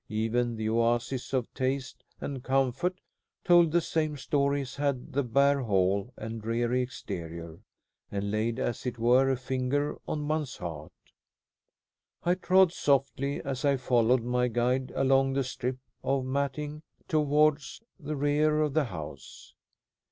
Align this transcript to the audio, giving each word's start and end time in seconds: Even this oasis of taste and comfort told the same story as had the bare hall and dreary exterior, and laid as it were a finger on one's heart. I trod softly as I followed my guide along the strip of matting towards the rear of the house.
Even 0.09 0.55
this 0.55 0.67
oasis 0.67 1.31
of 1.31 1.53
taste 1.53 2.03
and 2.19 2.43
comfort 2.43 2.99
told 3.43 3.71
the 3.71 3.81
same 3.81 4.17
story 4.17 4.61
as 4.61 4.77
had 4.77 5.13
the 5.13 5.21
bare 5.21 5.61
hall 5.61 6.11
and 6.17 6.41
dreary 6.41 6.81
exterior, 6.81 7.59
and 8.11 8.31
laid 8.31 8.57
as 8.57 8.87
it 8.87 8.97
were 8.97 9.29
a 9.29 9.37
finger 9.37 9.99
on 10.07 10.27
one's 10.27 10.57
heart. 10.57 10.91
I 12.23 12.33
trod 12.33 12.71
softly 12.73 13.43
as 13.43 13.63
I 13.63 13.77
followed 13.77 14.23
my 14.23 14.47
guide 14.47 14.91
along 14.95 15.33
the 15.33 15.43
strip 15.43 15.77
of 16.03 16.25
matting 16.25 16.81
towards 17.07 17.83
the 17.99 18.15
rear 18.15 18.59
of 18.63 18.73
the 18.73 18.85
house. 18.85 19.53